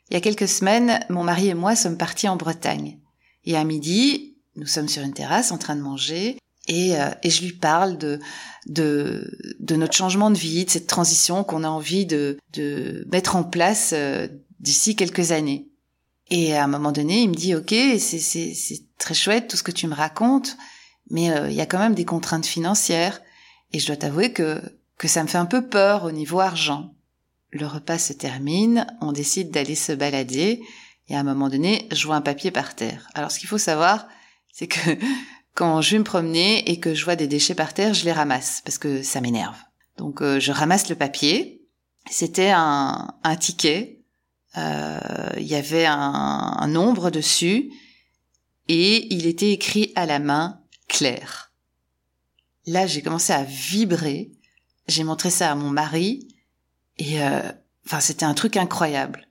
Il 0.10 0.14
y 0.14 0.18
a 0.18 0.22
quelques 0.22 0.48
semaines, 0.48 1.00
mon 1.10 1.24
mari 1.24 1.48
et 1.48 1.54
moi 1.54 1.76
sommes 1.76 1.98
partis 1.98 2.28
en 2.28 2.36
Bretagne. 2.36 3.00
Et 3.46 3.56
à 3.56 3.64
midi, 3.64 4.36
nous 4.56 4.68
sommes 4.68 4.90
sur 4.90 5.04
une 5.04 5.14
terrasse 5.14 5.52
en 5.52 5.58
train 5.58 5.76
de 5.76 5.82
manger 5.82 6.38
et, 6.68 7.00
euh, 7.00 7.10
et 7.24 7.30
je 7.30 7.44
lui 7.44 7.54
parle 7.54 7.98
de, 7.98 8.20
de, 8.68 9.76
notre 9.76 9.94
changement 9.94 10.30
de 10.30 10.38
vie, 10.38 10.66
de 10.66 10.70
cette 10.70 10.88
transition 10.88 11.44
qu'on 11.44 11.64
a 11.64 11.70
envie 11.70 12.06
de, 12.06 12.38
de 12.54 13.08
mettre 13.12 13.36
en 13.36 13.44
place 13.44 13.92
euh, 13.94 14.28
d'ici 14.62 14.96
quelques 14.96 15.32
années. 15.32 15.68
Et 16.30 16.56
à 16.56 16.64
un 16.64 16.68
moment 16.68 16.94
donné, 16.94 17.24
il 17.24 17.30
me 17.30 17.36
dit, 17.36 17.56
OK, 17.56 17.76
c'est 18.00 18.84
très 18.98 19.14
chouette 19.14 19.50
tout 19.50 19.58
ce 19.58 19.64
que 19.64 19.72
tu 19.72 19.88
me 19.88 19.94
racontes, 19.94 20.56
mais 21.10 21.32
euh, 21.32 21.50
il 21.50 21.56
y 21.56 21.62
a 21.62 21.66
quand 21.66 21.80
même 21.80 21.96
des 21.96 22.06
contraintes 22.06 22.46
financières. 22.46 23.22
Et 23.74 23.80
je 23.80 23.88
dois 23.88 23.98
t'avouer 23.98 24.32
que, 24.32 24.62
que 24.98 25.10
ça 25.10 25.24
me 25.24 25.28
fait 25.28 25.38
un 25.38 25.46
peu 25.46 25.68
peur 25.68 26.06
au 26.06 26.12
niveau 26.12 26.40
argent. 26.40 26.94
Le 27.50 27.68
repas 27.68 27.98
se 27.98 28.14
termine, 28.14 28.88
on 29.02 29.12
décide 29.12 29.52
d'aller 29.52 29.76
se 29.76 29.92
balader, 29.92 30.62
et 31.10 31.16
à 31.16 31.20
un 31.20 31.24
moment 31.24 31.50
donné, 31.50 31.90
je 31.92 32.06
vois 32.06 32.16
un 32.16 32.22
papier 32.22 32.52
par 32.52 32.76
terre. 32.76 33.10
Alors 33.14 33.32
ce 33.32 33.40
qu'il 33.40 33.50
faut 33.50 33.58
savoir, 33.58 34.08
c'est 34.54 34.68
que 34.68 34.98
quand 35.54 35.82
je 35.82 35.92
vais 35.92 36.00
me 36.00 36.06
promener 36.06 36.70
et 36.70 36.80
que 36.80 36.94
je 36.94 37.04
vois 37.04 37.18
des 37.18 37.28
déchets 37.28 37.56
par 37.56 37.74
terre, 37.74 37.94
je 37.94 38.06
les 38.06 38.14
ramasse, 38.14 38.62
parce 38.64 38.78
que 38.78 39.04
ça 39.04 39.20
m'énerve. 39.20 39.58
Donc 39.98 40.22
euh, 40.22 40.40
je 40.40 40.54
ramasse 40.54 40.88
le 40.88 40.96
papier. 40.96 41.68
C'était 42.10 42.52
un, 42.52 43.14
un 43.24 43.36
ticket 43.36 44.01
il 44.56 45.48
y 45.48 45.56
avait 45.56 45.86
un, 45.86 46.68
nombre 46.68 47.10
dessus 47.10 47.72
et 48.68 49.14
il 49.14 49.26
était 49.26 49.52
écrit 49.52 49.92
à 49.96 50.06
la 50.06 50.20
main 50.20 50.62
clair. 50.88 51.52
Là, 52.68 52.86
j'ai 52.86 53.02
commencé 53.02 53.34
à 53.34 53.44
vibrer. 53.44 54.32
J'ai 54.88 55.04
montré 55.04 55.30
ça 55.30 55.52
à 55.52 55.56
mon 55.56 55.70
mari 55.70 56.28
et 56.98 57.22
euh, 57.22 57.42
enfin 57.86 58.00
c'était 58.00 58.26
un 58.26 58.34
truc 58.34 58.58
incroyable. 58.58 59.28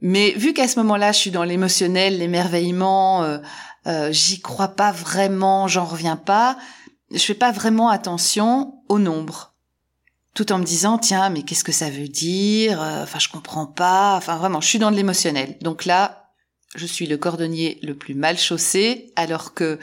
Mais 0.00 0.32
vu 0.32 0.52
qu'à 0.52 0.68
ce 0.68 0.78
moment-là, 0.80 1.12
je 1.12 1.18
suis 1.18 1.30
dans 1.30 1.44
l'émotionnel, 1.44 2.18
l'émerveillement, 2.18 3.22
euh, 3.22 3.38
euh, 3.86 4.12
j'y 4.12 4.40
crois 4.40 4.68
pas 4.68 4.92
vraiment, 4.92 5.66
j'en 5.66 5.84
reviens 5.84 6.16
pas. 6.16 6.58
Je 7.10 7.22
fais 7.22 7.34
pas 7.34 7.52
vraiment 7.52 7.88
attention 7.88 8.82
au 8.88 8.98
nombre 8.98 9.53
tout 10.34 10.52
en 10.52 10.58
me 10.58 10.64
disant 10.64 10.98
tiens 10.98 11.30
mais 11.30 11.42
qu'est-ce 11.42 11.64
que 11.64 11.72
ça 11.72 11.90
veut 11.90 12.08
dire? 12.08 12.80
Enfin 12.80 13.18
je 13.18 13.28
comprends 13.28 13.66
pas. 13.66 14.16
Enfin 14.16 14.36
vraiment 14.36 14.60
je 14.60 14.68
suis 14.68 14.78
dans 14.78 14.90
de 14.90 14.96
l'émotionnel. 14.96 15.56
Donc 15.60 15.84
là 15.84 16.32
je 16.74 16.86
suis 16.86 17.06
le 17.06 17.16
cordonnier 17.16 17.78
le 17.82 17.96
plus 17.96 18.14
mal 18.14 18.36
chaussé 18.36 19.12
alors 19.16 19.54
que 19.54 19.78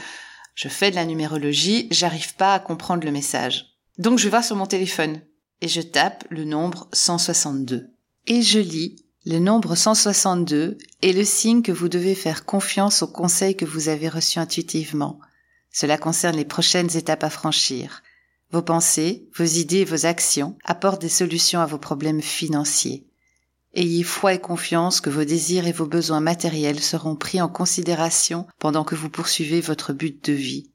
je 0.55 0.68
fais 0.68 0.92
de 0.92 0.96
la 0.96 1.05
numérologie 1.05 1.87
j'arrive 1.92 2.35
pas 2.35 2.53
à 2.53 2.59
comprendre 2.59 3.05
le 3.05 3.11
message. 3.11 3.77
Donc 3.98 4.20
je 4.20 4.29
vais 4.29 4.44
sur 4.44 4.55
mon 4.55 4.66
téléphone 4.66 5.22
et 5.61 5.68
je 5.68 5.81
tape 5.81 6.25
le 6.29 6.44
nombre 6.44 6.87
162 6.94 7.90
et 8.27 8.42
je 8.42 8.59
lis 8.59 8.98
le 9.24 9.37
nombre 9.37 9.75
162 9.75 10.79
est 11.03 11.14
le 11.14 11.24
signe 11.24 11.61
que 11.61 11.72
vous 11.72 11.90
devez 11.90 12.16
faire 12.16 12.44
confiance 12.44 13.03
aux 13.03 13.07
conseils 13.07 13.55
que 13.55 13.66
vous 13.66 13.87
avez 13.87 14.09
reçus 14.09 14.40
intuitivement. 14.40 15.20
Cela 15.72 16.00
concerne 16.00 16.35
les 16.35 16.46
prochaines 16.46 16.98
étapes 16.98 17.24
à 17.24 17.29
franchir. 17.29 18.01
Vos 18.51 18.61
pensées, 18.61 19.29
vos 19.35 19.46
idées 19.46 19.85
vos 19.85 20.05
actions 20.05 20.57
apportent 20.66 21.01
des 21.01 21.09
solutions 21.09 21.61
à 21.61 21.66
vos 21.66 21.77
problèmes 21.77 22.22
financiers. 22.22 23.07
Ayez 23.74 24.03
foi 24.03 24.33
et 24.33 24.42
confiance 24.42 25.00
que 25.00 25.09
vos 25.09 25.24
désirs 25.24 25.68
et 25.68 25.72
vos 25.72 25.85
besoins 25.85 26.20
matériels 26.20 26.81
seront 26.81 27.16
pris 27.16 27.42
en 27.42 27.48
considération 27.48 28.46
pendant 28.59 28.83
que 28.83 28.96
vous 28.96 29.09
poursuivez 29.09 29.61
votre 29.61 29.94
but 29.94 30.25
de 30.25 30.33
vie. 30.33 30.70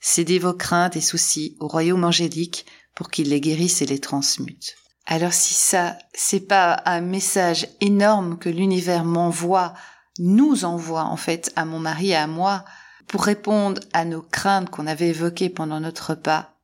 Cédez 0.00 0.38
vos 0.38 0.52
craintes 0.52 0.96
et 0.96 1.00
soucis 1.00 1.56
au 1.58 1.68
royaume 1.68 2.04
angélique 2.04 2.66
pour 2.94 3.10
qu'il 3.10 3.30
les 3.30 3.40
guérisse 3.40 3.80
et 3.80 3.86
les 3.86 3.98
transmute. 3.98 4.74
Alors 5.06 5.32
si 5.32 5.54
ça, 5.54 5.96
c'est 6.12 6.46
pas 6.46 6.82
un 6.84 7.00
message 7.00 7.68
énorme 7.80 8.38
que 8.38 8.50
l'univers 8.50 9.04
m'envoie, 9.04 9.72
nous 10.18 10.66
envoie 10.66 11.04
en 11.04 11.16
fait 11.16 11.52
à 11.56 11.64
mon 11.64 11.78
mari 11.78 12.10
et 12.10 12.16
à 12.16 12.26
moi, 12.26 12.64
pour 13.06 13.24
répondre 13.24 13.80
à 13.94 14.04
nos 14.04 14.22
craintes 14.22 14.68
qu'on 14.68 14.86
avait 14.86 15.08
évoquées 15.08 15.48
pendant 15.48 15.80
notre 15.80 16.10
repas, 16.10 16.55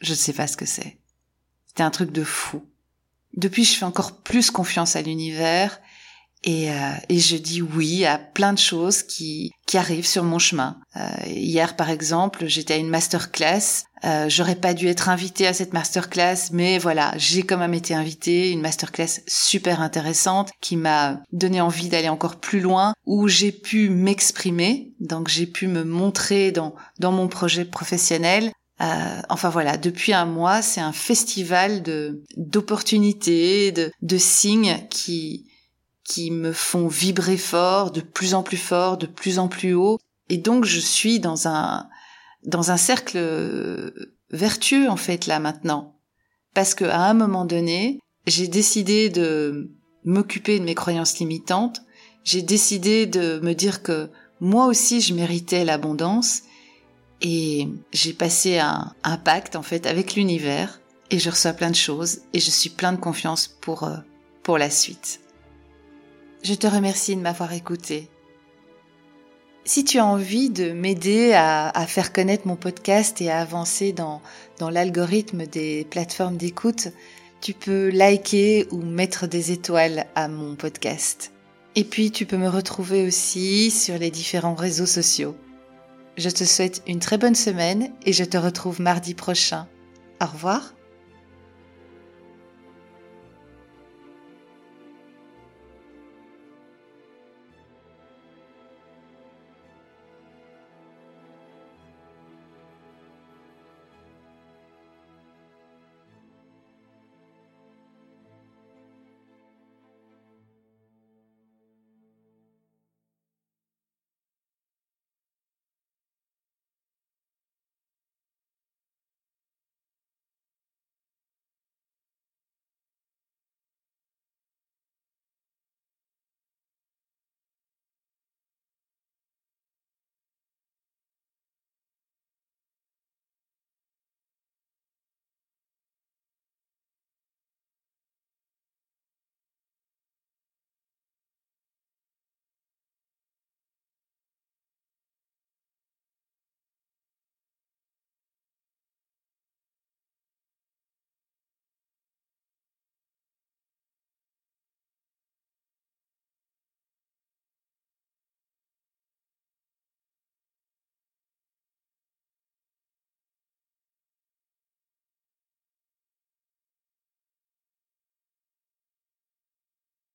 je 0.00 0.10
ne 0.10 0.16
sais 0.16 0.32
pas 0.32 0.46
ce 0.46 0.56
que 0.56 0.66
c'est. 0.66 0.98
C'était 1.66 1.82
un 1.82 1.90
truc 1.90 2.12
de 2.12 2.24
fou. 2.24 2.64
Depuis, 3.34 3.64
je 3.64 3.76
fais 3.76 3.84
encore 3.84 4.16
plus 4.16 4.50
confiance 4.50 4.96
à 4.96 5.02
l'univers 5.02 5.80
et, 6.42 6.70
euh, 6.70 6.92
et, 7.10 7.18
je 7.18 7.36
dis 7.36 7.60
oui 7.60 8.06
à 8.06 8.16
plein 8.16 8.54
de 8.54 8.58
choses 8.58 9.02
qui, 9.02 9.52
qui 9.66 9.76
arrivent 9.76 10.06
sur 10.06 10.24
mon 10.24 10.38
chemin. 10.38 10.78
Euh, 10.96 11.06
hier, 11.26 11.76
par 11.76 11.90
exemple, 11.90 12.46
j'étais 12.46 12.74
à 12.74 12.78
une 12.78 12.88
masterclass. 12.88 13.84
Euh, 14.04 14.30
J'aurais 14.30 14.54
pas 14.54 14.72
dû 14.72 14.88
être 14.88 15.10
invitée 15.10 15.46
à 15.46 15.52
cette 15.52 15.74
masterclass, 15.74 16.48
mais 16.50 16.78
voilà, 16.78 17.12
j'ai 17.18 17.42
quand 17.42 17.58
même 17.58 17.74
été 17.74 17.94
invitée. 17.94 18.52
Une 18.52 18.62
masterclass 18.62 19.20
super 19.26 19.82
intéressante 19.82 20.50
qui 20.62 20.76
m'a 20.76 21.20
donné 21.30 21.60
envie 21.60 21.90
d'aller 21.90 22.08
encore 22.08 22.36
plus 22.36 22.60
loin, 22.60 22.94
où 23.04 23.28
j'ai 23.28 23.52
pu 23.52 23.90
m'exprimer. 23.90 24.94
Donc 24.98 25.28
j'ai 25.28 25.46
pu 25.46 25.66
me 25.66 25.84
montrer 25.84 26.52
dans 26.52 26.74
dans 26.98 27.12
mon 27.12 27.28
projet 27.28 27.66
professionnel 27.66 28.50
euh, 28.80 29.20
enfin 29.28 29.50
voilà, 29.50 29.76
depuis 29.76 30.12
un 30.12 30.24
mois, 30.24 30.62
c'est 30.62 30.80
un 30.80 30.92
festival 30.92 31.82
de 31.82 32.22
d'opportunités, 32.36 33.72
de, 33.72 33.92
de 34.02 34.18
signes 34.18 34.86
qui 34.90 35.46
qui 36.04 36.30
me 36.30 36.52
font 36.52 36.88
vibrer 36.88 37.36
fort, 37.36 37.90
de 37.90 38.00
plus 38.00 38.34
en 38.34 38.42
plus 38.42 38.56
fort, 38.56 38.96
de 38.96 39.06
plus 39.06 39.38
en 39.38 39.48
plus 39.48 39.74
haut. 39.74 39.98
Et 40.28 40.38
donc 40.38 40.64
je 40.64 40.80
suis 40.80 41.20
dans 41.20 41.46
un 41.46 41.88
dans 42.44 42.70
un 42.70 42.76
cercle 42.78 43.18
vertueux 44.30 44.88
en 44.88 44.96
fait 44.96 45.26
là 45.26 45.40
maintenant, 45.40 45.96
parce 46.54 46.74
que 46.74 46.84
à 46.84 47.00
un 47.00 47.14
moment 47.14 47.44
donné, 47.44 48.00
j'ai 48.26 48.48
décidé 48.48 49.10
de 49.10 49.70
m'occuper 50.04 50.58
de 50.58 50.64
mes 50.64 50.74
croyances 50.74 51.18
limitantes. 51.18 51.82
J'ai 52.24 52.42
décidé 52.42 53.06
de 53.06 53.40
me 53.40 53.52
dire 53.54 53.82
que 53.82 54.10
moi 54.40 54.66
aussi 54.66 55.00
je 55.00 55.14
méritais 55.14 55.64
l'abondance 55.64 56.42
et 57.22 57.68
j'ai 57.92 58.12
passé 58.12 58.58
un, 58.58 58.94
pacte 59.24 59.56
en 59.56 59.62
fait 59.62 59.86
avec 59.86 60.14
l'univers 60.14 60.80
et 61.10 61.18
je 61.18 61.30
reçois 61.30 61.52
plein 61.52 61.70
de 61.70 61.76
choses 61.76 62.20
et 62.32 62.40
je 62.40 62.50
suis 62.50 62.70
plein 62.70 62.92
de 62.92 63.00
confiance 63.00 63.48
pour, 63.48 63.84
euh, 63.84 63.96
pour 64.42 64.58
la 64.58 64.70
suite. 64.70 65.20
Je 66.42 66.54
te 66.54 66.66
remercie 66.66 67.16
de 67.16 67.20
m'avoir 67.20 67.52
écouté. 67.52 68.08
Si 69.64 69.84
tu 69.84 69.98
as 69.98 70.06
envie 70.06 70.48
de 70.48 70.72
m'aider 70.72 71.32
à, 71.34 71.68
à, 71.68 71.86
faire 71.86 72.12
connaître 72.12 72.46
mon 72.46 72.56
podcast 72.56 73.20
et 73.20 73.30
à 73.30 73.40
avancer 73.40 73.92
dans, 73.92 74.22
dans 74.58 74.70
l'algorithme 74.70 75.46
des 75.46 75.86
plateformes 75.90 76.38
d'écoute, 76.38 76.88
tu 77.42 77.52
peux 77.52 77.90
liker 77.90 78.66
ou 78.70 78.78
mettre 78.78 79.26
des 79.26 79.52
étoiles 79.52 80.06
à 80.14 80.28
mon 80.28 80.56
podcast. 80.56 81.32
Et 81.74 81.84
puis 81.84 82.10
tu 82.10 82.24
peux 82.24 82.38
me 82.38 82.48
retrouver 82.48 83.06
aussi 83.06 83.70
sur 83.70 83.98
les 83.98 84.10
différents 84.10 84.54
réseaux 84.54 84.86
sociaux. 84.86 85.36
Je 86.20 86.28
te 86.28 86.44
souhaite 86.44 86.82
une 86.86 86.98
très 86.98 87.16
bonne 87.16 87.34
semaine 87.34 87.94
et 88.04 88.12
je 88.12 88.24
te 88.24 88.36
retrouve 88.36 88.82
mardi 88.82 89.14
prochain. 89.14 89.66
Au 90.20 90.26
revoir. 90.26 90.74